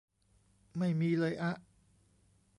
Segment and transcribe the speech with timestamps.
[0.77, 1.53] ไม่มีเลยอ๊ะ